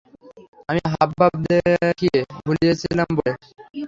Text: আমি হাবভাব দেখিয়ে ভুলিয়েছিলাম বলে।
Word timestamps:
আমি 0.69 0.81
হাবভাব 0.93 1.33
দেখিয়ে 1.45 2.17
ভুলিয়েছিলাম 2.37 3.09
বলে। 3.17 3.33